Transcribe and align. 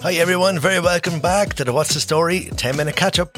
Hi 0.00 0.12
everyone, 0.12 0.60
very 0.60 0.78
welcome 0.78 1.18
back 1.18 1.54
to 1.54 1.64
the 1.64 1.72
What's 1.72 1.92
the 1.92 1.98
Story 1.98 2.50
10 2.56 2.76
minute 2.76 2.94
catch 2.94 3.18
up. 3.18 3.36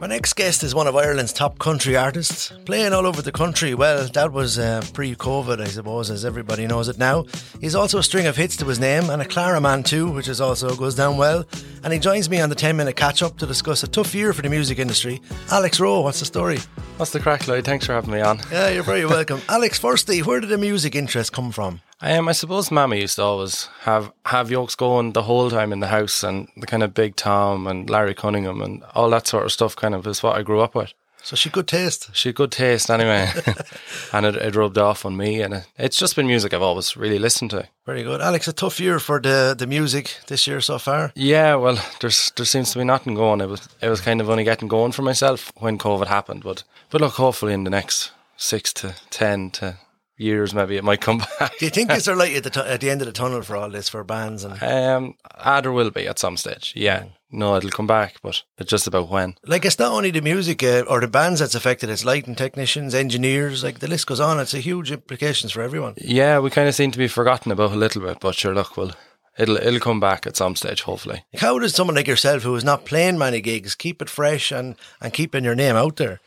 My 0.00 0.06
next 0.06 0.32
guest 0.36 0.62
is 0.62 0.74
one 0.74 0.86
of 0.86 0.96
Ireland's 0.96 1.34
top 1.34 1.58
country 1.58 1.94
artists, 1.94 2.50
playing 2.64 2.94
all 2.94 3.06
over 3.06 3.20
the 3.20 3.30
country. 3.30 3.74
Well, 3.74 4.08
that 4.08 4.32
was 4.32 4.58
uh, 4.58 4.82
pre 4.94 5.14
COVID, 5.14 5.60
I 5.60 5.66
suppose, 5.66 6.10
as 6.10 6.24
everybody 6.24 6.66
knows 6.66 6.88
it 6.88 6.96
now. 6.96 7.26
He's 7.60 7.74
also 7.74 7.98
a 7.98 8.02
string 8.02 8.26
of 8.26 8.38
hits 8.38 8.56
to 8.56 8.64
his 8.64 8.80
name 8.80 9.10
and 9.10 9.20
a 9.20 9.26
Clara 9.26 9.60
man 9.60 9.82
too, 9.82 10.10
which 10.10 10.28
is 10.28 10.40
also 10.40 10.74
goes 10.74 10.94
down 10.94 11.18
well. 11.18 11.44
And 11.84 11.92
he 11.92 11.98
joins 11.98 12.30
me 12.30 12.40
on 12.40 12.48
the 12.48 12.54
10 12.54 12.74
minute 12.74 12.96
catch 12.96 13.22
up 13.22 13.36
to 13.36 13.46
discuss 13.46 13.82
a 13.82 13.86
tough 13.86 14.14
year 14.14 14.32
for 14.32 14.40
the 14.40 14.48
music 14.48 14.78
industry. 14.78 15.20
Alex 15.50 15.78
Roe, 15.78 16.00
what's 16.00 16.20
the 16.20 16.24
story? 16.24 16.58
What's 16.96 17.12
the 17.12 17.20
crack, 17.20 17.46
Lloyd? 17.46 17.66
Thanks 17.66 17.84
for 17.84 17.92
having 17.92 18.12
me 18.14 18.22
on. 18.22 18.40
Yeah, 18.50 18.70
you're 18.70 18.82
very 18.82 19.04
welcome. 19.04 19.42
Alex, 19.50 19.78
firstly, 19.78 20.20
where 20.20 20.40
did 20.40 20.48
the 20.48 20.56
music 20.56 20.94
interest 20.94 21.34
come 21.34 21.52
from? 21.52 21.82
Um, 22.00 22.28
I 22.28 22.32
suppose 22.32 22.70
Mammy 22.70 23.00
used 23.00 23.16
to 23.16 23.22
always 23.22 23.68
have 23.80 24.12
have 24.26 24.50
yokes 24.50 24.76
going 24.76 25.12
the 25.12 25.24
whole 25.24 25.50
time 25.50 25.72
in 25.72 25.80
the 25.80 25.88
house, 25.88 26.22
and 26.22 26.48
the 26.56 26.66
kind 26.66 26.82
of 26.82 26.94
Big 26.94 27.16
Tom 27.16 27.66
and 27.66 27.90
Larry 27.90 28.14
Cunningham 28.14 28.62
and 28.62 28.84
all 28.94 29.10
that 29.10 29.26
sort 29.26 29.44
of 29.44 29.52
stuff. 29.52 29.74
Kind 29.74 29.94
of 29.94 30.06
is 30.06 30.22
what 30.22 30.36
I 30.36 30.42
grew 30.42 30.60
up 30.60 30.74
with. 30.74 30.92
So 31.24 31.34
she 31.34 31.50
good 31.50 31.66
taste. 31.66 32.10
She 32.14 32.32
good 32.32 32.52
taste 32.52 32.88
anyway, 32.88 33.28
and 34.12 34.26
it, 34.26 34.36
it 34.36 34.54
rubbed 34.54 34.78
off 34.78 35.04
on 35.04 35.16
me. 35.16 35.42
And 35.42 35.54
it, 35.54 35.66
it's 35.76 35.98
just 35.98 36.14
been 36.14 36.28
music 36.28 36.54
I've 36.54 36.62
always 36.62 36.96
really 36.96 37.18
listened 37.18 37.50
to. 37.50 37.68
Very 37.84 38.04
good, 38.04 38.20
Alex. 38.20 38.46
A 38.46 38.52
tough 38.52 38.78
year 38.78 39.00
for 39.00 39.20
the 39.20 39.56
the 39.58 39.66
music 39.66 40.18
this 40.28 40.46
year 40.46 40.60
so 40.60 40.78
far. 40.78 41.10
Yeah, 41.16 41.56
well, 41.56 41.84
there's 42.00 42.30
there 42.36 42.46
seems 42.46 42.70
to 42.72 42.78
be 42.78 42.84
nothing 42.84 43.14
going. 43.14 43.40
It 43.40 43.48
was 43.48 43.68
it 43.82 43.88
was 43.88 44.00
kind 44.00 44.20
of 44.20 44.30
only 44.30 44.44
getting 44.44 44.68
going 44.68 44.92
for 44.92 45.02
myself 45.02 45.50
when 45.56 45.78
COVID 45.78 46.06
happened, 46.06 46.44
but 46.44 46.62
but 46.90 47.00
look, 47.00 47.14
hopefully 47.14 47.54
in 47.54 47.64
the 47.64 47.70
next 47.70 48.12
six 48.36 48.72
to 48.74 48.94
ten 49.10 49.50
to 49.50 49.78
years, 50.18 50.52
maybe 50.54 50.76
it 50.76 50.84
might 50.84 51.00
come 51.00 51.18
back. 51.38 51.56
Do 51.58 51.64
you 51.64 51.70
think 51.70 51.90
is 51.92 52.04
there 52.04 52.16
light 52.16 52.36
at 52.36 52.44
the 52.44 52.50
tu- 52.50 52.60
at 52.60 52.80
the 52.80 52.90
end 52.90 53.00
of 53.02 53.06
the 53.06 53.12
tunnel 53.12 53.42
for 53.42 53.56
all 53.56 53.70
this 53.70 53.88
for 53.88 54.04
bands 54.04 54.44
and 54.44 54.62
Um, 54.62 55.14
ah, 55.38 55.60
there 55.60 55.72
will 55.72 55.90
be 55.90 56.06
at 56.08 56.18
some 56.18 56.36
stage. 56.36 56.72
Yeah, 56.76 57.04
no, 57.30 57.56
it'll 57.56 57.70
come 57.70 57.86
back, 57.86 58.16
but 58.22 58.42
it's 58.58 58.70
just 58.70 58.86
about 58.86 59.08
when. 59.08 59.36
like 59.46 59.64
it's 59.64 59.78
not 59.78 59.92
only 59.92 60.10
the 60.10 60.20
music 60.20 60.62
uh, 60.62 60.84
or 60.88 61.00
the 61.00 61.08
bands 61.08 61.40
that's 61.40 61.54
affected. 61.54 61.88
It's 61.90 62.04
lighting 62.04 62.34
technicians, 62.34 62.94
engineers. 62.94 63.62
Like 63.62 63.78
the 63.78 63.88
list 63.88 64.06
goes 64.06 64.20
on. 64.20 64.40
It's 64.40 64.54
a 64.54 64.58
huge 64.60 64.90
implications 64.90 65.52
for 65.52 65.62
everyone. 65.62 65.94
Yeah, 65.98 66.38
we 66.40 66.50
kind 66.50 66.68
of 66.68 66.74
seem 66.74 66.90
to 66.90 66.98
be 66.98 67.08
forgotten 67.08 67.52
about 67.52 67.72
a 67.72 67.76
little 67.76 68.02
bit, 68.02 68.18
but 68.20 68.34
sure, 68.34 68.54
look, 68.54 68.76
well, 68.76 68.92
it'll 69.38 69.56
it'll 69.58 69.80
come 69.80 70.00
back 70.00 70.26
at 70.26 70.36
some 70.36 70.56
stage, 70.56 70.82
hopefully. 70.82 71.24
How 71.36 71.58
does 71.58 71.74
someone 71.74 71.96
like 71.96 72.08
yourself, 72.08 72.42
who 72.42 72.56
is 72.56 72.64
not 72.64 72.84
playing 72.84 73.18
many 73.18 73.40
gigs, 73.40 73.74
keep 73.74 74.02
it 74.02 74.10
fresh 74.10 74.50
and 74.52 74.74
and 75.00 75.12
keeping 75.12 75.44
your 75.44 75.54
name 75.54 75.76
out 75.76 75.96
there? 75.96 76.20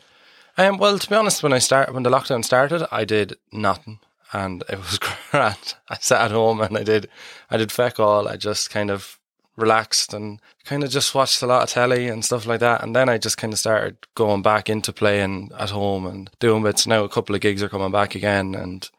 Um, 0.57 0.77
well, 0.77 0.99
to 0.99 1.09
be 1.09 1.15
honest, 1.15 1.43
when 1.43 1.53
I 1.53 1.59
start 1.59 1.93
when 1.93 2.03
the 2.03 2.09
lockdown 2.09 2.43
started, 2.43 2.85
I 2.91 3.05
did 3.05 3.37
nothing, 3.51 3.99
and 4.33 4.63
it 4.69 4.77
was 4.77 4.99
grand. 5.31 5.75
I 5.89 5.97
sat 5.99 6.21
at 6.21 6.31
home 6.31 6.61
and 6.61 6.77
I 6.77 6.83
did 6.83 7.09
I 7.49 7.57
did 7.57 7.71
feck 7.71 7.99
all. 7.99 8.27
I 8.27 8.35
just 8.35 8.69
kind 8.69 8.91
of 8.91 9.19
relaxed 9.57 10.13
and 10.13 10.39
kind 10.65 10.83
of 10.83 10.89
just 10.89 11.13
watched 11.13 11.41
a 11.41 11.47
lot 11.47 11.63
of 11.63 11.69
telly 11.69 12.07
and 12.07 12.23
stuff 12.23 12.45
like 12.45 12.59
that. 12.61 12.83
And 12.83 12.95
then 12.95 13.09
I 13.09 13.17
just 13.17 13.37
kind 13.37 13.53
of 13.53 13.59
started 13.59 13.97
going 14.15 14.41
back 14.41 14.69
into 14.69 14.93
playing 14.93 15.51
at 15.57 15.69
home 15.69 16.05
and 16.05 16.29
doing 16.39 16.63
bits. 16.63 16.87
Now 16.87 17.03
a 17.03 17.09
couple 17.09 17.35
of 17.35 17.41
gigs 17.41 17.61
are 17.63 17.69
coming 17.69 17.91
back 17.91 18.15
again, 18.15 18.55
and 18.55 18.89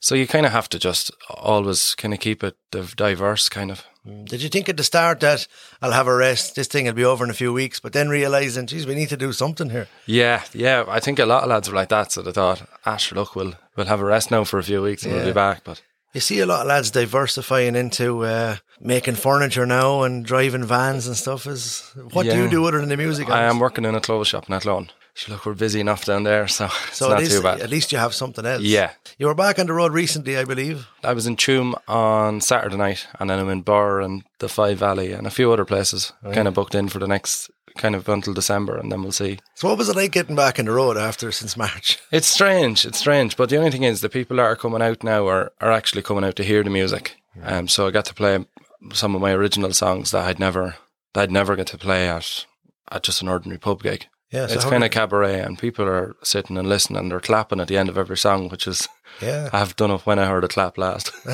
so 0.00 0.14
you 0.14 0.26
kind 0.26 0.46
of 0.46 0.52
have 0.52 0.68
to 0.70 0.78
just 0.78 1.10
always 1.30 1.94
kind 1.94 2.14
of 2.14 2.20
keep 2.20 2.44
it 2.44 2.56
diverse, 2.70 3.48
kind 3.48 3.70
of. 3.70 3.84
Did 4.04 4.42
you 4.42 4.50
think 4.50 4.68
at 4.68 4.76
the 4.76 4.84
start 4.84 5.20
that 5.20 5.46
I'll 5.80 5.92
have 5.92 6.06
a 6.06 6.14
rest, 6.14 6.56
this 6.56 6.66
thing 6.68 6.84
will 6.84 6.92
be 6.92 7.04
over 7.06 7.24
in 7.24 7.30
a 7.30 7.34
few 7.34 7.52
weeks, 7.54 7.80
but 7.80 7.92
then 7.94 8.10
realizing, 8.10 8.66
geez, 8.66 8.86
we 8.86 8.94
need 8.94 9.08
to 9.08 9.16
do 9.16 9.32
something 9.32 9.70
here. 9.70 9.88
Yeah, 10.04 10.42
yeah. 10.52 10.84
I 10.86 11.00
think 11.00 11.18
a 11.18 11.24
lot 11.24 11.42
of 11.42 11.48
lads 11.48 11.68
were 11.70 11.74
like 11.76 11.88
that. 11.88 12.12
So 12.12 12.20
they 12.20 12.32
thought, 12.32 12.62
sure, 12.98 13.16
look, 13.16 13.34
we'll 13.34 13.54
we'll 13.76 13.86
have 13.86 14.00
a 14.00 14.04
rest 14.04 14.30
now 14.30 14.44
for 14.44 14.58
a 14.58 14.62
few 14.62 14.82
weeks 14.82 15.04
and 15.04 15.14
we'll 15.14 15.24
be 15.24 15.32
back. 15.32 15.64
But 15.64 15.80
You 16.12 16.20
see 16.20 16.40
a 16.40 16.46
lot 16.46 16.60
of 16.60 16.66
lads 16.66 16.90
diversifying 16.90 17.76
into 17.76 18.24
uh, 18.24 18.56
making 18.78 19.14
furniture 19.14 19.64
now 19.66 20.02
and 20.02 20.24
driving 20.24 20.64
vans 20.64 21.06
and 21.06 21.16
stuff. 21.16 21.46
Is 21.46 21.82
what 22.12 22.24
do 22.24 22.36
you 22.36 22.50
do 22.50 22.66
other 22.66 22.80
than 22.80 22.90
the 22.90 22.96
music? 22.98 23.30
I 23.30 23.44
am 23.44 23.58
working 23.58 23.86
in 23.86 23.94
a 23.94 24.00
clothes 24.00 24.28
shop 24.28 24.48
in 24.48 24.54
Athlone. 24.54 24.90
Look, 25.28 25.46
we're 25.46 25.54
busy 25.54 25.80
enough 25.80 26.04
down 26.04 26.24
there, 26.24 26.48
so 26.48 26.64
it's 26.88 26.96
So 26.98 27.08
not 27.08 27.20
least, 27.20 27.32
too 27.32 27.42
bad. 27.42 27.60
at 27.60 27.70
least 27.70 27.92
you 27.92 27.98
have 27.98 28.14
something 28.14 28.44
else. 28.44 28.62
Yeah. 28.62 28.90
You 29.18 29.26
were 29.26 29.34
back 29.34 29.58
on 29.58 29.66
the 29.66 29.72
road 29.72 29.92
recently, 29.92 30.36
I 30.36 30.44
believe. 30.44 30.88
I 31.04 31.12
was 31.12 31.26
in 31.26 31.36
Tuam 31.36 31.74
on 31.88 32.40
Saturday 32.40 32.76
night, 32.76 33.06
and 33.20 33.30
then 33.30 33.38
I'm 33.38 33.48
in 33.48 33.62
Birr 33.62 34.00
and 34.00 34.24
the 34.40 34.48
Fivealley 34.48 35.16
and 35.16 35.26
a 35.26 35.30
few 35.30 35.52
other 35.52 35.64
places. 35.64 36.12
Kind 36.32 36.48
of 36.48 36.54
booked 36.54 36.74
in 36.74 36.88
for 36.88 36.98
the 36.98 37.06
next 37.08 37.50
kind 37.76 37.94
of 37.96 38.08
until 38.08 38.34
December, 38.34 38.76
and 38.76 38.90
then 38.90 39.02
we'll 39.02 39.12
see. 39.12 39.38
So 39.54 39.68
what 39.68 39.78
was 39.78 39.88
it 39.88 39.96
like 39.96 40.12
getting 40.12 40.36
back 40.36 40.58
on 40.58 40.64
the 40.66 40.72
road 40.72 40.96
after 40.96 41.30
since 41.32 41.56
March? 41.56 41.98
It's 42.12 42.28
strange. 42.28 42.84
It's 42.84 42.98
strange, 42.98 43.36
but 43.36 43.48
the 43.50 43.56
only 43.56 43.70
thing 43.70 43.82
is 43.84 44.00
the 44.00 44.08
people 44.08 44.36
that 44.36 44.42
are 44.44 44.56
coming 44.56 44.82
out 44.82 45.02
now 45.04 45.26
are, 45.28 45.52
are 45.60 45.72
actually 45.72 46.02
coming 46.02 46.24
out 46.24 46.36
to 46.36 46.44
hear 46.44 46.62
the 46.62 46.70
music. 46.70 47.16
Um, 47.42 47.66
so 47.68 47.86
I 47.86 47.90
got 47.90 48.04
to 48.06 48.14
play 48.14 48.44
some 48.92 49.14
of 49.14 49.20
my 49.20 49.32
original 49.32 49.72
songs 49.72 50.10
that 50.12 50.24
I'd 50.24 50.38
never 50.38 50.76
that 51.14 51.22
I'd 51.22 51.32
never 51.32 51.56
get 51.56 51.66
to 51.68 51.78
play 51.78 52.08
at 52.08 52.46
at 52.92 53.02
just 53.02 53.22
an 53.22 53.28
ordinary 53.28 53.58
pub 53.58 53.82
gig. 53.82 54.06
Yeah, 54.30 54.46
so 54.48 54.54
it's 54.54 54.64
kind 54.64 54.82
of 54.82 54.90
cabaret, 54.90 55.40
and 55.40 55.58
people 55.58 55.84
are 55.84 56.16
sitting 56.22 56.58
and 56.58 56.68
listening, 56.68 56.98
and 56.98 57.10
they're 57.10 57.20
clapping 57.20 57.60
at 57.60 57.68
the 57.68 57.76
end 57.76 57.88
of 57.88 57.96
every 57.96 58.16
song, 58.16 58.48
which 58.48 58.66
is 58.66 58.88
Yeah, 59.22 59.48
I've 59.52 59.76
done 59.76 59.92
it 59.92 60.00
when 60.06 60.18
I 60.18 60.26
heard 60.26 60.44
a 60.44 60.48
clap 60.48 60.76
last. 60.76 61.12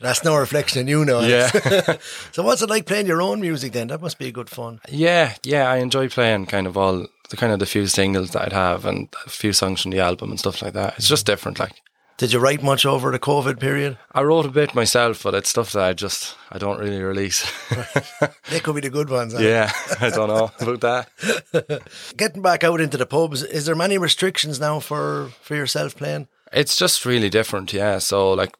that's 0.00 0.22
no 0.22 0.36
reflection 0.36 0.82
in 0.82 0.88
you 0.88 1.04
now. 1.04 1.20
Yeah. 1.20 1.48
so 2.32 2.42
what's 2.42 2.62
it 2.62 2.70
like 2.70 2.86
playing 2.86 3.06
your 3.06 3.20
own 3.20 3.40
music 3.40 3.72
then? 3.72 3.88
That 3.88 4.00
must 4.00 4.18
be 4.18 4.28
a 4.28 4.32
good 4.32 4.48
fun. 4.48 4.80
Yeah, 4.88 5.34
yeah, 5.42 5.68
I 5.68 5.78
enjoy 5.78 6.08
playing 6.08 6.46
kind 6.46 6.66
of 6.66 6.76
all 6.76 7.06
the 7.30 7.36
kind 7.36 7.52
of 7.52 7.58
the 7.58 7.66
few 7.66 7.86
singles 7.86 8.30
that 8.30 8.42
I'd 8.42 8.52
have 8.52 8.84
and 8.84 9.08
a 9.26 9.30
few 9.30 9.52
songs 9.52 9.82
from 9.82 9.90
the 9.90 10.00
album 10.00 10.30
and 10.30 10.38
stuff 10.38 10.62
like 10.62 10.74
that. 10.74 10.94
It's 10.96 11.08
just 11.08 11.26
different. 11.26 11.58
Like 11.58 11.80
Did 12.16 12.32
you 12.32 12.38
write 12.38 12.62
much 12.62 12.86
over 12.86 13.10
the 13.10 13.18
COVID 13.18 13.58
period? 13.58 13.98
I 14.12 14.22
wrote 14.22 14.46
a 14.46 14.50
bit 14.50 14.74
myself, 14.74 15.24
but 15.24 15.34
it's 15.34 15.50
stuff 15.50 15.72
that 15.72 15.82
I 15.82 15.92
just 15.94 16.36
I 16.52 16.58
don't 16.58 16.78
really 16.78 17.02
release. 17.02 17.44
They 18.50 18.60
could 18.60 18.74
be 18.76 18.82
the 18.82 18.90
good 18.90 19.10
ones. 19.10 19.34
yeah, 19.34 19.72
I 20.00 20.10
don't 20.10 20.28
know 20.28 20.50
about 20.60 20.80
that. 20.80 21.82
Getting 22.16 22.42
back 22.42 22.62
out 22.62 22.80
into 22.80 22.96
the 22.96 23.06
pubs, 23.06 23.42
is 23.42 23.66
there 23.66 23.74
many 23.74 23.98
restrictions 23.98 24.60
now 24.60 24.80
for 24.80 25.30
for 25.42 25.56
yourself 25.56 25.96
playing? 25.96 26.28
It's 26.52 26.76
just 26.76 27.04
really 27.04 27.30
different. 27.30 27.72
Yeah, 27.72 27.98
so 27.98 28.32
like 28.32 28.54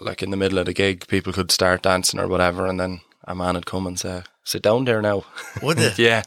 like 0.00 0.22
in 0.22 0.30
the 0.30 0.36
middle 0.36 0.58
of 0.58 0.66
the 0.66 0.72
gig, 0.74 1.06
people 1.06 1.32
could 1.32 1.52
start 1.52 1.82
dancing 1.82 2.18
or 2.20 2.26
whatever, 2.26 2.66
and 2.66 2.80
then 2.80 3.00
a 3.24 3.34
man 3.34 3.54
would 3.54 3.66
come 3.66 3.86
and 3.86 3.98
say, 3.98 4.22
"Sit 4.42 4.62
down 4.62 4.84
there 4.86 5.02
now." 5.02 5.22
Would 5.62 5.78
they? 5.78 5.94
yeah. 6.04 6.22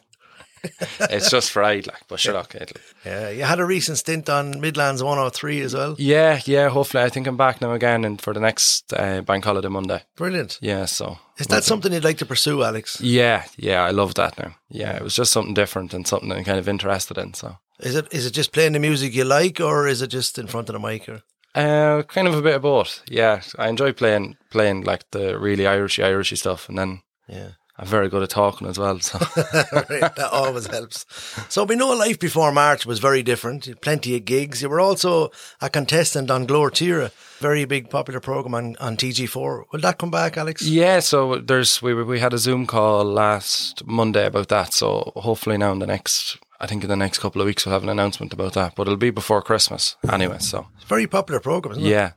it's 1.09 1.29
just 1.29 1.51
fried, 1.51 1.87
like, 1.87 2.07
but 2.07 2.19
sure, 2.19 2.33
look, 2.33 2.53
it'll, 2.55 2.79
Yeah, 3.05 3.29
you 3.29 3.43
had 3.43 3.59
a 3.59 3.65
recent 3.65 3.97
stint 3.97 4.29
on 4.29 4.59
Midlands 4.61 5.01
103 5.03 5.61
as 5.61 5.73
well. 5.73 5.95
yeah, 5.97 6.39
yeah. 6.45 6.69
Hopefully, 6.69 7.03
I 7.03 7.09
think 7.09 7.27
I'm 7.27 7.37
back 7.37 7.61
now 7.61 7.71
again, 7.73 8.05
and 8.05 8.21
for 8.21 8.33
the 8.33 8.39
next 8.39 8.93
uh, 8.93 9.21
bank 9.21 9.43
holiday 9.45 9.67
Monday. 9.69 10.03
Brilliant. 10.15 10.59
Yeah, 10.61 10.85
so 10.85 11.17
Is 11.37 11.47
that 11.47 11.63
something 11.63 11.91
you'd 11.93 12.03
like 12.03 12.17
to 12.19 12.25
pursue, 12.25 12.63
Alex? 12.63 13.01
Yeah, 13.01 13.45
yeah, 13.57 13.81
I 13.83 13.91
love 13.91 14.13
that 14.15 14.37
now. 14.37 14.55
Yeah, 14.69 14.95
it 14.95 15.03
was 15.03 15.15
just 15.15 15.31
something 15.31 15.53
different 15.53 15.93
and 15.93 16.05
something 16.07 16.31
I'm 16.31 16.43
kind 16.43 16.59
of 16.59 16.67
interested 16.69 17.17
in. 17.17 17.33
So, 17.33 17.57
Is 17.79 17.95
it 17.95 18.07
is 18.11 18.25
it 18.25 18.31
just 18.33 18.51
playing 18.51 18.73
the 18.73 18.79
music 18.79 19.13
you 19.15 19.23
like, 19.25 19.59
or 19.59 19.87
is 19.87 20.01
it 20.01 20.07
just 20.07 20.37
in 20.37 20.47
front 20.47 20.69
of 20.69 20.73
the 20.73 20.79
mic? 20.87 21.09
Or 21.09 21.21
uh, 21.53 22.03
kind 22.03 22.27
of 22.27 22.35
a 22.35 22.41
bit 22.41 22.55
of 22.55 22.61
both. 22.61 23.01
Yeah, 23.07 23.41
I 23.57 23.67
enjoy 23.67 23.91
playing 23.93 24.37
playing 24.51 24.83
like 24.83 25.09
the 25.11 25.37
really 25.37 25.63
Irishy 25.65 26.03
Irishy 26.03 26.37
stuff, 26.37 26.69
and 26.69 26.77
then 26.77 27.01
yeah, 27.27 27.49
I'm 27.81 27.87
very 27.87 28.09
good 28.09 28.21
at 28.21 28.29
talking 28.29 28.67
as 28.67 28.77
well. 28.77 28.99
So, 28.99 29.17
Right, 29.73 30.15
that 30.15 30.29
always 30.31 30.67
helps. 30.67 31.05
So 31.49 31.63
we 31.63 31.75
know 31.75 31.89
life 31.89 32.19
before 32.19 32.51
March 32.51 32.85
was 32.85 32.99
very 32.99 33.23
different. 33.23 33.81
Plenty 33.81 34.15
of 34.15 34.23
gigs. 34.25 34.61
You 34.61 34.69
were 34.69 34.79
also 34.79 35.31
a 35.61 35.69
contestant 35.69 36.29
on 36.29 36.45
Glór 36.45 36.69
Tíre, 36.69 37.09
very 37.39 37.65
big 37.65 37.89
popular 37.89 38.19
program 38.19 38.53
on, 38.53 38.75
on 38.79 38.97
TG4. 38.97 39.63
Will 39.71 39.79
that 39.81 39.97
come 39.97 40.11
back, 40.11 40.37
Alex? 40.37 40.61
yeah, 40.61 40.99
so 40.99 41.37
there's 41.39 41.81
we 41.81 41.93
we 42.03 42.19
had 42.19 42.33
a 42.33 42.37
Zoom 42.37 42.67
call 42.67 43.03
last 43.03 43.83
Monday 43.87 44.27
about 44.27 44.49
that. 44.49 44.73
So 44.73 45.11
hopefully 45.15 45.57
now 45.57 45.71
in 45.71 45.79
the 45.79 45.87
next, 45.87 46.37
I 46.59 46.67
think 46.67 46.83
in 46.83 46.89
the 46.89 46.95
next 46.95 47.17
couple 47.17 47.41
of 47.41 47.47
weeks 47.47 47.65
we'll 47.65 47.73
have 47.73 47.83
an 47.83 47.89
announcement 47.89 48.31
about 48.31 48.53
that. 48.53 48.75
But 48.75 48.83
it'll 48.83 48.95
be 48.97 49.09
before 49.09 49.41
Christmas 49.41 49.95
anyway. 50.07 50.37
So 50.39 50.67
It's 50.75 50.83
a 50.85 50.87
very 50.87 51.07
popular 51.07 51.39
program, 51.39 51.71
isn't 51.73 51.85
it? 51.85 51.89
yeah. 51.89 52.11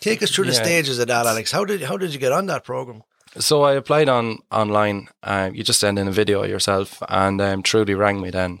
Take 0.00 0.22
us 0.22 0.30
through 0.30 0.44
the 0.46 0.52
Yeah. 0.52 0.62
stages 0.62 1.00
of 1.00 1.08
that, 1.08 1.26
Alex. 1.26 1.50
How 1.50 1.64
did 1.64 1.82
how 1.82 1.96
did 1.96 2.12
you 2.14 2.20
get 2.20 2.30
on 2.30 2.46
that 2.46 2.62
program? 2.62 3.02
So 3.36 3.62
I 3.62 3.74
applied 3.74 4.08
on 4.08 4.38
online. 4.50 5.08
Um, 5.22 5.54
you 5.54 5.62
just 5.62 5.80
send 5.80 5.98
in 5.98 6.08
a 6.08 6.12
video 6.12 6.44
yourself, 6.44 7.02
and 7.08 7.40
um, 7.40 7.62
Trudi 7.62 7.94
rang 7.94 8.20
me 8.20 8.30
then 8.30 8.60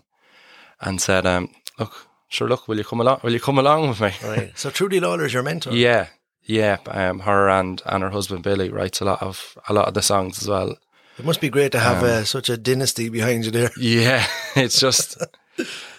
and 0.80 1.00
said, 1.00 1.26
um, 1.26 1.50
"Look, 1.78 2.08
sure, 2.28 2.48
look, 2.48 2.68
will 2.68 2.76
you 2.78 2.84
come 2.84 3.00
along? 3.00 3.20
Will 3.22 3.32
you 3.32 3.40
come 3.40 3.58
along 3.58 3.88
with 3.88 4.00
me?" 4.00 4.12
Right. 4.22 4.52
so 4.58 4.70
Trudi 4.70 5.00
Lalor 5.00 5.24
is 5.26 5.32
your 5.32 5.42
mentor. 5.42 5.72
Yeah, 5.72 6.08
yeah. 6.42 6.78
Um, 6.86 7.20
her 7.20 7.48
and 7.48 7.82
and 7.86 8.02
her 8.02 8.10
husband 8.10 8.42
Billy 8.42 8.68
writes 8.70 9.00
a 9.00 9.04
lot 9.04 9.22
of 9.22 9.56
a 9.68 9.72
lot 9.72 9.88
of 9.88 9.94
the 9.94 10.02
songs 10.02 10.40
as 10.42 10.48
well. 10.48 10.76
It 11.18 11.24
must 11.24 11.40
be 11.40 11.48
great 11.50 11.72
to 11.72 11.80
have 11.80 12.04
uh, 12.04 12.24
such 12.24 12.48
a 12.48 12.56
dynasty 12.56 13.08
behind 13.08 13.44
you 13.44 13.50
there. 13.50 13.70
Yeah, 13.80 14.24
it's 14.54 14.78
just 14.78 15.20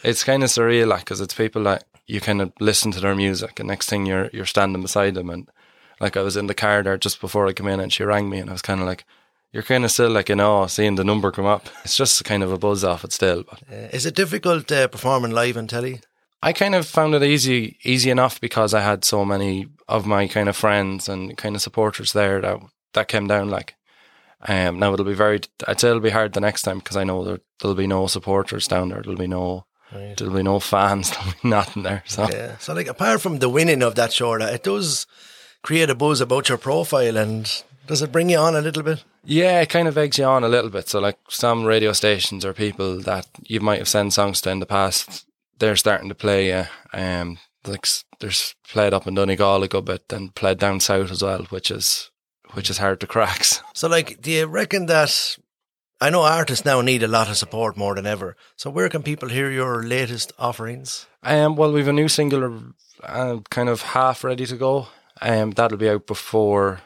it's 0.03 0.23
kind 0.23 0.43
of 0.43 0.49
surreal, 0.49 0.87
like 0.87 1.01
because 1.01 1.19
it's 1.19 1.33
people 1.33 1.63
that 1.63 1.83
you 2.07 2.21
kind 2.21 2.41
of 2.41 2.53
listen 2.61 2.91
to 2.93 3.01
their 3.01 3.15
music, 3.15 3.59
and 3.59 3.67
next 3.67 3.89
thing 3.89 4.05
you're 4.05 4.29
you're 4.31 4.45
standing 4.45 4.81
beside 4.81 5.15
them, 5.15 5.29
and 5.29 5.49
like 5.99 6.17
I 6.17 6.21
was 6.21 6.37
in 6.37 6.47
the 6.47 6.53
car 6.53 6.83
there 6.83 6.97
just 6.97 7.21
before 7.21 7.47
I 7.47 7.53
came 7.53 7.67
in, 7.67 7.79
and 7.79 7.91
she 7.91 8.03
rang 8.03 8.29
me, 8.29 8.39
and 8.39 8.49
I 8.49 8.53
was 8.53 8.61
kind 8.61 8.81
of 8.81 8.87
like. 8.87 9.05
You're 9.51 9.63
kind 9.63 9.83
of 9.83 9.89
still 9.89 10.11
like 10.11 10.29
in 10.29 10.39
awe 10.39 10.67
seeing 10.67 10.93
the 10.93 11.03
number 11.03 11.31
come 11.31 11.47
up. 11.47 11.69
It's 11.83 11.97
just 11.97 12.23
kind 12.23 12.43
of 12.43 12.51
a 12.51 12.59
buzz 12.59 12.83
off 12.83 13.03
it 13.03 13.11
still, 13.11 13.41
but 13.41 13.59
Uh, 13.67 13.87
is 13.91 14.05
it 14.05 14.13
difficult 14.13 14.71
uh, 14.71 14.87
performing 14.87 15.31
live 15.31 15.57
on 15.57 15.65
telly? 15.65 16.01
I 16.41 16.53
kind 16.53 16.75
of 16.75 16.85
found 16.85 17.15
it 17.15 17.23
easy, 17.23 17.77
easy 17.83 18.09
enough 18.11 18.39
because 18.39 18.73
I 18.73 18.81
had 18.81 19.03
so 19.03 19.25
many 19.25 19.67
of 19.87 20.05
my 20.05 20.27
kind 20.27 20.47
of 20.49 20.55
friends 20.55 21.09
and 21.09 21.35
kind 21.35 21.55
of 21.55 21.61
supporters 21.61 22.13
there 22.13 22.39
that 22.41 22.59
that 22.93 23.07
came 23.07 23.27
down. 23.27 23.49
Like, 23.49 23.75
um, 24.47 24.79
now 24.79 24.93
it'll 24.93 25.05
be 25.05 25.13
very. 25.13 25.41
I'd 25.67 25.79
say 25.79 25.89
it'll 25.89 25.99
be 25.99 26.11
hard 26.11 26.33
the 26.33 26.39
next 26.39 26.61
time 26.61 26.77
because 26.77 26.95
I 26.95 27.03
know 27.03 27.23
there, 27.23 27.39
there'll 27.59 27.75
be 27.75 27.87
no 27.87 28.07
supporters 28.07 28.67
down 28.67 28.89
there. 28.89 29.01
There'll 29.01 29.17
be 29.17 29.27
no. 29.27 29.65
Right. 29.91 30.15
There'll 30.15 30.35
be 30.35 30.43
no 30.43 30.59
fans. 30.59 31.09
There'll 31.17 31.33
be 31.41 31.49
nothing 31.49 31.83
there. 31.83 32.03
So 32.05 32.27
Yeah. 32.29 32.57
So, 32.59 32.73
like, 32.73 32.87
apart 32.87 33.21
from 33.21 33.39
the 33.39 33.49
winning 33.49 33.81
of 33.81 33.95
that 33.95 34.13
show, 34.13 34.33
it 34.35 34.63
does 34.63 35.07
create 35.61 35.89
a 35.89 35.95
buzz 35.95 36.21
about 36.21 36.49
your 36.49 36.57
profile, 36.57 37.17
and 37.17 37.63
does 37.87 38.01
it 38.01 38.11
bring 38.11 38.29
you 38.29 38.37
on 38.37 38.55
a 38.55 38.61
little 38.61 38.83
bit? 38.83 39.03
Yeah, 39.23 39.61
it 39.61 39.69
kind 39.69 39.87
of 39.87 39.97
eggs 39.97 40.17
you 40.17 40.25
on 40.25 40.43
a 40.43 40.49
little 40.49 40.69
bit. 40.69 40.87
So, 40.87 40.99
like 40.99 41.17
some 41.29 41.65
radio 41.65 41.91
stations 41.93 42.45
or 42.45 42.53
people 42.53 42.99
that 43.01 43.27
you 43.43 43.59
might 43.59 43.79
have 43.79 43.87
sent 43.87 44.13
songs 44.13 44.41
to 44.41 44.51
in 44.51 44.59
the 44.59 44.65
past, 44.65 45.25
they're 45.57 45.75
starting 45.75 46.09
to 46.09 46.15
play. 46.15 46.53
Uh, 46.53 46.65
um, 46.93 47.37
like 47.67 47.85
there's 48.19 48.55
played 48.67 48.93
up 48.93 49.07
in 49.07 49.15
Donegal 49.15 49.63
a 49.63 49.67
good 49.67 49.85
bit, 49.85 50.03
and 50.11 50.33
played 50.35 50.59
down 50.59 50.79
south 50.79 51.11
as 51.11 51.21
well, 51.21 51.43
which 51.49 51.71
is 51.71 52.09
which 52.53 52.69
is 52.69 52.77
hard 52.77 52.99
to 53.01 53.07
crack. 53.07 53.43
So, 53.43 53.61
So, 53.73 53.87
like, 53.87 54.21
do 54.21 54.31
you 54.31 54.45
reckon 54.45 54.85
that? 54.87 55.37
I 56.01 56.09
know 56.09 56.23
artists 56.23 56.63
now 56.63 56.79
need 56.79 57.03
a 57.03 57.09
lot 57.09 57.29
of 57.29 57.35
support 57.35 57.75
more 57.75 57.93
than 57.95 58.05
ever. 58.05 58.37
So, 58.55 58.69
where 58.69 58.87
can 58.87 59.03
people 59.03 59.29
hear 59.29 59.51
your 59.51 59.83
latest 59.83 60.31
offerings? 60.39 61.07
Um, 61.23 61.57
well, 61.57 61.73
we've 61.73 61.87
a 61.89 61.93
new 61.93 62.07
single, 62.07 62.73
uh, 63.03 63.39
kind 63.49 63.67
of 63.67 63.81
half 63.81 64.23
ready 64.23 64.45
to 64.45 64.55
go. 64.55 64.87
Um, 65.21 65.51
that'll 65.51 65.77
be 65.77 65.89
out 65.89 66.07
before, 66.07 66.81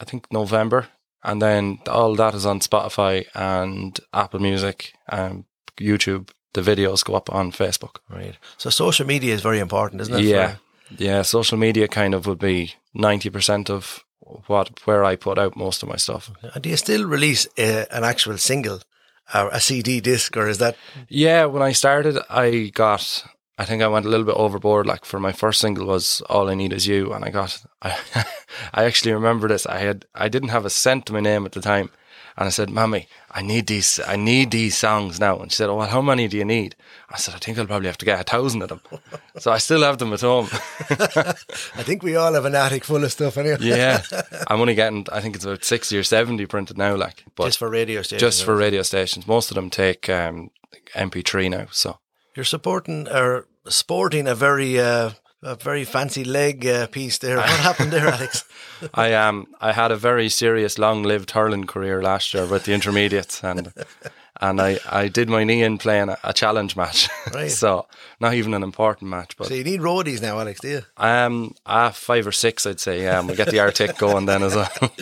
I 0.00 0.04
think 0.04 0.26
November, 0.32 0.88
and 1.22 1.40
then 1.40 1.78
all 1.86 2.14
that 2.16 2.34
is 2.34 2.46
on 2.46 2.60
Spotify 2.60 3.26
and 3.34 3.98
Apple 4.12 4.40
Music, 4.40 4.94
um, 5.08 5.44
YouTube. 5.78 6.30
The 6.54 6.62
videos 6.62 7.04
go 7.04 7.14
up 7.14 7.32
on 7.32 7.52
Facebook. 7.52 7.96
Right. 8.08 8.36
So, 8.56 8.70
social 8.70 9.06
media 9.06 9.34
is 9.34 9.42
very 9.42 9.58
important, 9.60 10.00
isn't 10.00 10.14
it? 10.14 10.22
Yeah, 10.22 10.56
yeah. 10.96 11.22
Social 11.22 11.58
media 11.58 11.86
kind 11.88 12.14
of 12.14 12.26
would 12.26 12.38
be 12.38 12.74
ninety 12.94 13.30
percent 13.30 13.70
of 13.70 14.04
what 14.46 14.80
where 14.86 15.04
I 15.04 15.16
put 15.16 15.38
out 15.38 15.56
most 15.56 15.82
of 15.82 15.88
my 15.88 15.96
stuff. 15.96 16.30
And 16.54 16.62
do 16.62 16.70
you 16.70 16.76
still 16.76 17.04
release 17.04 17.46
uh, 17.58 17.84
an 17.90 18.02
actual 18.02 18.38
single 18.38 18.80
or 19.34 19.48
a 19.50 19.60
CD 19.60 20.00
disc, 20.00 20.36
or 20.36 20.48
is 20.48 20.58
that 20.58 20.76
Yeah, 21.08 21.44
when 21.44 21.62
I 21.62 21.72
started, 21.72 22.18
I 22.30 22.70
got. 22.74 23.24
I 23.60 23.64
think 23.64 23.82
I 23.82 23.88
went 23.88 24.06
a 24.06 24.08
little 24.08 24.26
bit 24.26 24.36
overboard. 24.36 24.86
Like 24.86 25.04
for 25.04 25.18
my 25.18 25.32
first 25.32 25.60
single 25.60 25.86
was 25.86 26.22
"All 26.30 26.48
I 26.48 26.54
Need 26.54 26.72
Is 26.72 26.86
You," 26.86 27.12
and 27.12 27.24
I 27.24 27.30
got. 27.30 27.60
I, 27.82 27.96
I 28.72 28.84
actually 28.84 29.12
remember 29.12 29.48
this. 29.48 29.66
I 29.66 29.78
had. 29.78 30.06
I 30.14 30.28
didn't 30.28 30.50
have 30.50 30.64
a 30.64 30.70
cent 30.70 31.06
to 31.06 31.12
my 31.12 31.20
name 31.20 31.44
at 31.44 31.52
the 31.52 31.60
time, 31.60 31.90
and 32.36 32.46
I 32.46 32.50
said, 32.50 32.70
"Mommy, 32.70 33.08
I 33.32 33.42
need 33.42 33.66
these. 33.66 33.98
I 34.06 34.14
need 34.16 34.50
these 34.52 34.76
songs 34.76 35.18
now." 35.18 35.38
And 35.38 35.50
she 35.50 35.56
said, 35.56 35.68
"Oh, 35.70 35.76
well, 35.76 35.88
how 35.88 36.00
many 36.02 36.28
do 36.28 36.36
you 36.36 36.44
need?" 36.44 36.76
I 37.10 37.16
said, 37.16 37.34
"I 37.34 37.38
think 37.38 37.58
I'll 37.58 37.66
probably 37.66 37.88
have 37.88 37.98
to 37.98 38.04
get 38.04 38.20
a 38.20 38.24
thousand 38.24 38.62
of 38.62 38.68
them." 38.68 38.80
so 39.38 39.50
I 39.50 39.58
still 39.58 39.82
have 39.82 39.98
them 39.98 40.12
at 40.12 40.20
home. 40.20 40.48
I 40.90 41.82
think 41.82 42.02
we 42.02 42.14
all 42.16 42.34
have 42.34 42.44
an 42.44 42.54
attic 42.54 42.84
full 42.84 43.02
of 43.02 43.10
stuff 43.12 43.36
anyway. 43.38 43.58
yeah, 43.60 44.02
I'm 44.48 44.60
only 44.60 44.74
getting. 44.76 45.06
I 45.12 45.20
think 45.20 45.34
it's 45.34 45.44
about 45.44 45.64
sixty 45.64 45.98
or 45.98 46.04
seventy 46.04 46.46
printed 46.46 46.78
now. 46.78 46.94
Like, 46.96 47.24
but 47.34 47.46
Just 47.46 47.58
for 47.58 47.68
radio 47.68 48.02
stations. 48.02 48.20
just 48.20 48.44
for 48.44 48.54
radio 48.56 48.82
stations. 48.82 49.26
Most 49.26 49.50
of 49.50 49.54
them 49.56 49.68
take 49.70 50.08
um, 50.08 50.50
MP3 50.94 51.50
now. 51.50 51.66
So 51.70 51.98
You're 52.38 52.44
supporting 52.44 53.08
or 53.08 53.48
sporting 53.68 54.28
a 54.28 54.34
very 54.36 54.78
uh, 54.78 55.10
a 55.42 55.56
very 55.56 55.84
fancy 55.84 56.22
leg 56.22 56.64
uh, 56.64 56.86
piece 56.86 57.18
there. 57.18 57.38
What 57.38 57.48
happened 57.48 57.90
there, 57.92 58.06
Alex? 58.06 58.44
I 58.94 59.12
um 59.14 59.48
I 59.60 59.72
had 59.72 59.90
a 59.90 59.96
very 59.96 60.28
serious, 60.28 60.78
long-lived 60.78 61.32
hurling 61.32 61.66
career 61.66 62.00
last 62.00 62.32
year 62.32 62.46
with 62.46 62.62
the 62.64 62.74
intermediates, 62.74 63.42
and 63.42 63.72
and 64.40 64.60
I, 64.60 64.78
I 64.88 65.08
did 65.08 65.28
my 65.28 65.42
knee 65.42 65.64
in 65.64 65.78
playing 65.78 66.10
a, 66.10 66.18
a 66.22 66.32
challenge 66.32 66.76
match. 66.76 67.08
Right. 67.34 67.50
so 67.62 67.86
not 68.20 68.34
even 68.34 68.54
an 68.54 68.62
important 68.62 69.10
match, 69.10 69.36
but 69.36 69.48
So 69.48 69.54
you 69.54 69.64
need 69.64 69.80
roadies 69.80 70.22
now, 70.22 70.38
Alex, 70.38 70.60
do 70.60 70.68
you? 70.68 70.82
um 70.96 71.56
uh, 71.66 71.90
five 71.90 72.24
or 72.24 72.32
six, 72.32 72.66
I'd 72.66 72.78
say. 72.78 73.02
Yeah, 73.02 73.20
we 73.26 73.34
get 73.34 73.50
the 73.50 73.58
Arctic 73.58 73.98
going 73.98 74.26
then 74.26 74.44
as 74.44 74.54
well. 74.54 74.92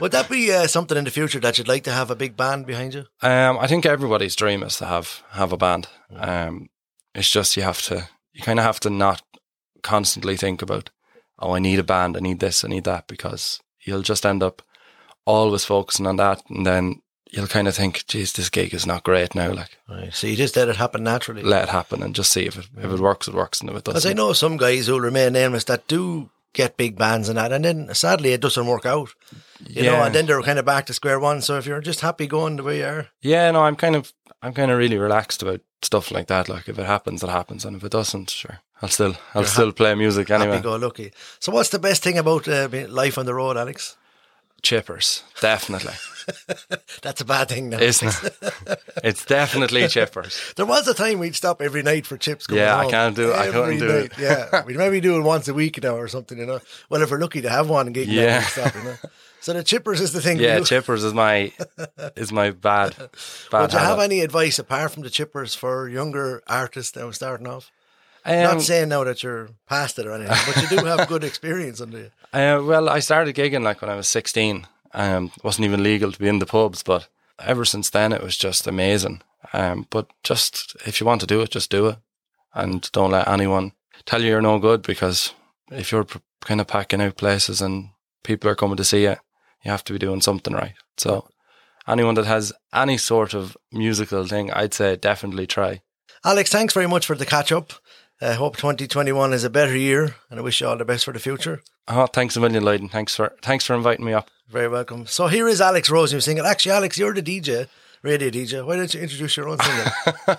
Would 0.00 0.12
that 0.12 0.30
be 0.30 0.50
uh, 0.50 0.66
something 0.66 0.96
in 0.96 1.04
the 1.04 1.10
future 1.10 1.40
that 1.40 1.58
you'd 1.58 1.68
like 1.68 1.84
to 1.84 1.92
have 1.92 2.10
a 2.10 2.16
big 2.16 2.36
band 2.36 2.64
behind 2.66 2.94
you? 2.94 3.04
Um, 3.20 3.58
I 3.58 3.66
think 3.66 3.84
everybody's 3.84 4.34
dream 4.36 4.62
is 4.62 4.76
to 4.76 4.86
have 4.86 5.22
have 5.32 5.52
a 5.52 5.58
band. 5.58 5.88
Um, 6.16 6.68
it's 7.16 7.30
just 7.30 7.56
you 7.56 7.62
have 7.62 7.82
to, 7.82 8.08
you 8.32 8.42
kind 8.42 8.58
of 8.58 8.64
have 8.64 8.80
to 8.80 8.90
not 8.90 9.22
constantly 9.82 10.36
think 10.36 10.62
about, 10.62 10.90
oh, 11.38 11.54
I 11.54 11.58
need 11.58 11.78
a 11.78 11.84
band, 11.84 12.16
I 12.16 12.20
need 12.20 12.40
this, 12.40 12.64
I 12.64 12.68
need 12.68 12.84
that, 12.84 13.06
because 13.08 13.60
you'll 13.84 14.02
just 14.02 14.26
end 14.26 14.42
up 14.42 14.62
always 15.24 15.64
focusing 15.64 16.06
on 16.06 16.16
that, 16.16 16.42
and 16.48 16.66
then 16.66 17.02
you'll 17.30 17.46
kind 17.48 17.68
of 17.68 17.74
think, 17.74 18.06
geez, 18.06 18.32
this 18.32 18.48
gig 18.50 18.72
is 18.74 18.86
not 18.86 19.02
great 19.04 19.34
now. 19.34 19.52
Like, 19.52 19.76
Right. 19.88 20.12
So 20.14 20.26
you 20.26 20.36
just 20.36 20.56
let 20.56 20.68
it 20.68 20.76
happen 20.76 21.02
naturally. 21.04 21.42
let 21.42 21.64
it 21.64 21.68
happen 21.70 22.02
and 22.02 22.14
just 22.14 22.32
see 22.32 22.46
if 22.46 22.56
it 22.56 22.68
if 22.76 22.90
it 22.92 23.00
works, 23.00 23.28
it 23.28 23.34
works, 23.34 23.60
and 23.60 23.70
if 23.70 23.76
it 23.76 23.84
Because 23.84 24.04
I 24.06 24.10
doesn't, 24.10 24.16
know 24.16 24.32
some 24.32 24.56
guys 24.56 24.86
who'll 24.86 25.00
remain 25.00 25.32
nameless 25.32 25.64
that 25.64 25.86
do 25.88 26.30
get 26.56 26.76
big 26.76 26.96
bands 26.96 27.28
and 27.28 27.38
that, 27.38 27.52
and 27.52 27.64
then 27.64 27.94
sadly 27.94 28.32
it 28.32 28.40
doesn't 28.40 28.66
work 28.66 28.86
out. 28.86 29.14
You 29.68 29.84
know, 29.84 30.02
and 30.02 30.14
then 30.14 30.26
they're 30.26 30.42
kind 30.42 30.58
of 30.58 30.64
back 30.64 30.86
to 30.86 30.92
square 30.92 31.20
one. 31.20 31.40
So 31.42 31.56
if 31.58 31.66
you're 31.66 31.80
just 31.80 32.00
happy 32.00 32.26
going 32.26 32.56
the 32.56 32.62
way 32.62 32.78
you 32.78 32.86
are, 32.86 33.08
yeah, 33.22 33.50
no, 33.50 33.62
I'm 33.62 33.76
kind 33.76 33.96
of, 33.96 34.12
I'm 34.42 34.52
kind 34.52 34.70
of 34.70 34.78
really 34.78 34.98
relaxed 34.98 35.42
about 35.42 35.60
stuff 35.82 36.10
like 36.10 36.26
that. 36.26 36.48
Like, 36.48 36.68
if 36.68 36.78
it 36.78 36.86
happens, 36.86 37.22
it 37.22 37.30
happens, 37.30 37.64
and 37.64 37.76
if 37.76 37.84
it 37.84 37.92
doesn't, 37.92 38.30
sure, 38.30 38.58
I'll 38.82 38.88
still, 38.88 39.14
I'll 39.34 39.42
You're 39.42 39.48
still 39.48 39.72
play 39.72 39.94
music 39.94 40.30
anyway. 40.30 40.56
happy 40.56 40.62
go 40.62 40.76
lucky. 40.76 41.12
So 41.38 41.52
what's 41.52 41.70
the 41.70 41.78
best 41.78 42.02
thing 42.02 42.18
about 42.18 42.48
uh, 42.48 42.68
life 42.88 43.18
on 43.18 43.26
the 43.26 43.34
road, 43.34 43.56
Alex? 43.56 43.96
Chippers, 44.62 45.22
definitely. 45.40 45.94
That's 47.02 47.20
a 47.20 47.24
bad 47.24 47.48
thing 47.48 47.68
now. 47.68 47.78
Isn't 47.78 48.08
it? 48.24 48.80
it's 49.04 49.24
definitely 49.24 49.82
chippers. 49.82 50.54
There 50.54 50.66
was 50.66 50.88
a 50.88 50.94
time 50.94 51.18
we'd 51.18 51.36
stop 51.36 51.62
every 51.62 51.82
night 51.82 52.06
for 52.06 52.16
chips. 52.16 52.46
Going 52.46 52.60
Yeah, 52.60 52.76
I 52.76 52.90
can't 52.90 53.14
do 53.14 53.30
it. 53.30 53.36
I 53.36 53.50
couldn't 53.50 53.78
do 53.78 53.88
it. 53.88 54.12
Yeah, 54.18 54.64
we'd 54.66 54.76
maybe 54.76 55.00
do 55.00 55.16
it 55.18 55.22
once 55.22 55.46
a 55.48 55.54
week 55.54 55.82
now 55.82 55.96
or 55.96 56.08
something. 56.08 56.36
You 56.38 56.46
know, 56.46 56.60
well, 56.88 57.02
if 57.02 57.10
we're 57.10 57.20
lucky 57.20 57.42
to 57.42 57.50
have 57.50 57.68
one 57.68 57.92
gig, 57.92 58.08
yeah. 58.08 58.22
Yeah. 58.22 58.42
Stop, 58.42 58.74
you 58.74 58.82
know? 58.82 58.96
So 59.40 59.52
the 59.52 59.62
chippers 59.62 60.00
is 60.00 60.12
the 60.12 60.20
thing. 60.20 60.40
Yeah, 60.40 60.58
chippers 60.60 61.04
is 61.04 61.14
my 61.14 61.52
is 62.16 62.32
my 62.32 62.50
bad 62.50 62.96
bad 63.50 63.60
Would 63.60 63.72
you 63.74 63.78
have 63.78 64.00
any 64.00 64.20
advice 64.20 64.58
apart 64.58 64.90
from 64.90 65.04
the 65.04 65.10
chippers 65.10 65.56
for 65.56 65.88
younger 65.88 66.42
artists 66.48 66.90
that 66.92 67.06
were 67.06 67.12
starting 67.12 67.46
off? 67.46 67.70
Um, 68.26 68.42
Not 68.42 68.62
saying 68.62 68.88
now 68.88 69.04
that 69.04 69.22
you're 69.22 69.50
past 69.68 69.98
it 69.98 70.06
or 70.06 70.12
anything, 70.12 70.36
but 70.46 70.62
you 70.62 70.78
do 70.78 70.84
have 70.84 71.06
good 71.08 71.22
experience 71.30 71.80
under 71.80 71.98
you. 71.98 72.10
uh, 72.32 72.60
well, 72.64 72.88
I 72.88 72.98
started 72.98 73.36
gigging 73.36 73.62
like 73.62 73.80
when 73.80 73.90
I 73.90 73.96
was 73.96 74.08
sixteen. 74.08 74.66
Um, 74.92 75.30
wasn't 75.44 75.66
even 75.66 75.82
legal 75.82 76.10
to 76.10 76.18
be 76.18 76.28
in 76.28 76.38
the 76.40 76.46
pubs, 76.46 76.82
but 76.82 77.08
ever 77.38 77.64
since 77.64 77.90
then 77.90 78.12
it 78.12 78.22
was 78.22 78.36
just 78.36 78.66
amazing. 78.66 79.22
Um, 79.52 79.86
but 79.90 80.08
just 80.24 80.76
if 80.86 81.00
you 81.00 81.06
want 81.06 81.20
to 81.20 81.26
do 81.26 81.40
it, 81.40 81.50
just 81.50 81.70
do 81.70 81.86
it, 81.86 81.98
and 82.54 82.90
don't 82.92 83.12
let 83.12 83.28
anyone 83.28 83.72
tell 84.06 84.22
you 84.22 84.28
you're 84.28 84.42
no 84.42 84.58
good 84.58 84.82
because 84.82 85.32
if 85.70 85.92
you're 85.92 86.06
kind 86.40 86.60
of 86.60 86.66
packing 86.66 87.00
out 87.00 87.16
places 87.16 87.60
and 87.60 87.90
people 88.24 88.50
are 88.50 88.54
coming 88.56 88.76
to 88.76 88.84
see 88.84 89.02
you, 89.02 89.16
you 89.64 89.70
have 89.70 89.84
to 89.84 89.92
be 89.92 89.98
doing 89.98 90.20
something 90.20 90.52
right. 90.54 90.74
So 90.96 91.28
anyone 91.86 92.14
that 92.14 92.26
has 92.26 92.52
any 92.74 92.98
sort 92.98 93.34
of 93.34 93.56
musical 93.72 94.26
thing, 94.26 94.50
I'd 94.52 94.74
say 94.74 94.96
definitely 94.96 95.46
try. 95.46 95.82
Alex, 96.24 96.50
thanks 96.50 96.74
very 96.74 96.88
much 96.88 97.06
for 97.06 97.14
the 97.14 97.26
catch 97.26 97.52
up. 97.52 97.72
I 98.20 98.32
hope 98.32 98.56
2021 98.56 99.34
is 99.34 99.44
a 99.44 99.50
better 99.50 99.76
year, 99.76 100.16
and 100.30 100.40
I 100.40 100.42
wish 100.42 100.60
you 100.60 100.66
all 100.66 100.78
the 100.78 100.86
best 100.86 101.04
for 101.04 101.12
the 101.12 101.18
future. 101.18 101.62
Oh, 101.86 102.06
thanks 102.06 102.34
a 102.36 102.40
million, 102.40 102.64
Lloyd. 102.64 102.90
Thanks 102.90 103.14
for 103.14 103.34
thanks 103.42 103.66
for 103.66 103.74
inviting 103.74 104.06
me 104.06 104.14
up. 104.14 104.30
Very 104.48 104.68
welcome. 104.68 105.06
So 105.06 105.26
here 105.26 105.46
is 105.46 105.60
Alex 105.60 105.90
Rose 105.90 106.12
who's 106.12 106.24
singing. 106.24 106.44
Actually, 106.44 106.72
Alex, 106.72 106.96
you're 106.96 107.12
the 107.12 107.22
DJ, 107.22 107.68
radio 108.02 108.30
DJ. 108.30 108.66
Why 108.66 108.76
don't 108.76 108.92
you 108.94 109.00
introduce 109.00 109.36
your 109.36 109.50
own 109.50 109.58
single? 109.58 109.92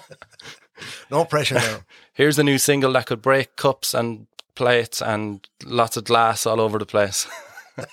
no 1.12 1.26
pressure 1.26 1.56
now. 1.56 1.82
Here's 2.14 2.40
a 2.40 2.44
new 2.44 2.58
single 2.58 2.94
that 2.94 3.06
could 3.06 3.22
break 3.22 3.56
cups 3.56 3.94
and 3.94 4.26
plates 4.56 5.02
and 5.02 5.48
lots 5.64 5.98
of 5.98 6.06
glass 6.06 6.48
all 6.48 6.60
over 6.60 6.80
the 6.80 6.86
place. 6.86 7.28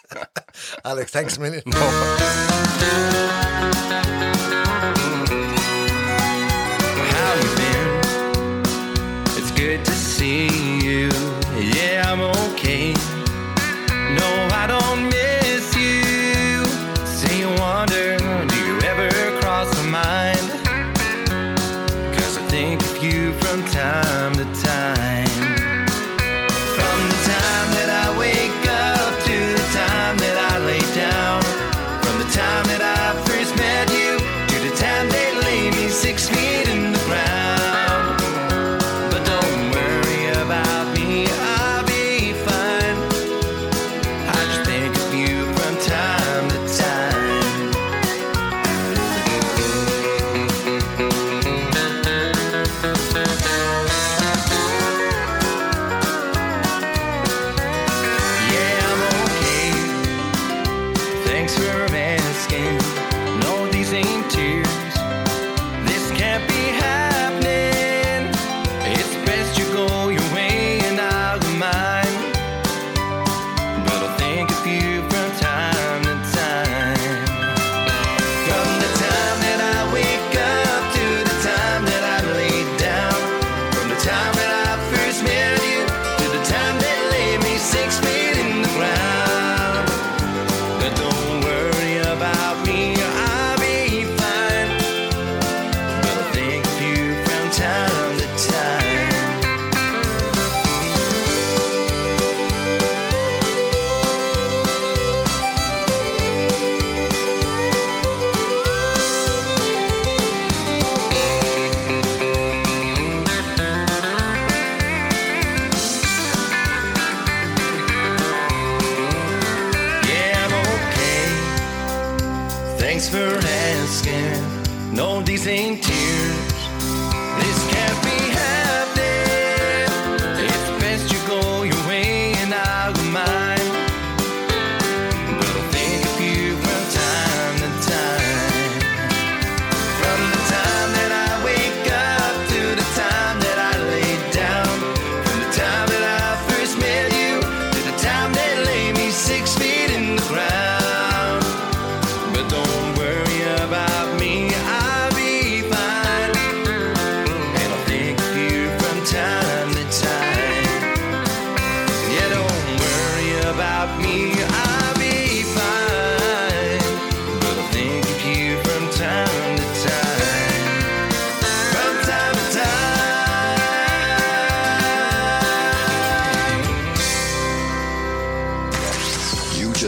Alex, 0.85 1.11
thanks 1.11 1.37
a 1.37 1.41
million. 1.41 1.63
How 1.73 2.15
okay. 12.49 12.93
No, 14.19 14.29
I 14.53 14.67
don't 14.67 15.09
miss 15.09 15.75
you. 15.77 16.65
Say 17.07 17.41
you 17.41 17.49
wonder, 17.61 18.19
do 18.47 18.57
you 18.69 18.77
ever 18.91 19.11
cross 19.41 19.71
my 19.83 19.91
mind? 20.01 20.47
Cause 22.17 22.39
I 22.39 22.43
think 22.49 22.83
of 22.83 23.03
you 23.03 23.33
from 23.35 23.63
time 23.71 24.35
to 24.35 24.47
time. 24.63 25.29
From 26.77 26.99
the 27.13 27.21
time 27.35 27.69
that 27.79 27.91
I 28.05 28.19
wake 28.19 28.65
up 28.89 29.13
to 29.29 29.37
the 29.59 29.67
time 29.81 30.17
that 30.25 30.37
I 30.53 30.59
lay 30.71 30.85
down. 30.95 31.43
From 32.03 32.17
the 32.23 32.31
time 32.43 32.65
that 32.73 32.83
I 32.83 33.05
first 33.27 33.57
met 33.57 33.87
you 33.99 34.19
to 34.51 34.57
the 34.69 34.75
time 34.77 35.09
they 35.09 35.29
lay 35.47 35.71
me 35.71 35.89
six 35.89 36.29
feet 36.29 36.54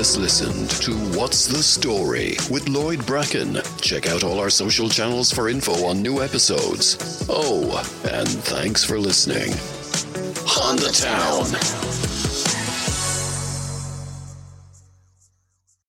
just 0.06 0.18
listened 0.18 0.70
to 0.70 0.92
What's 1.18 1.46
the 1.46 1.60
Story 1.60 2.36
with 2.48 2.68
Lloyd 2.68 3.04
Bracken. 3.06 3.58
Check 3.80 4.06
out 4.06 4.22
all 4.22 4.38
our 4.38 4.50
social 4.50 4.88
channels 4.88 5.32
for 5.32 5.48
info 5.48 5.84
on 5.84 6.00
new 6.00 6.22
episodes. 6.22 7.26
Oh, 7.28 7.78
and 8.12 8.28
thanks 8.28 8.84
for 8.84 9.00
listening. 9.00 9.50
Honda 10.46 10.92
Town. 10.92 12.05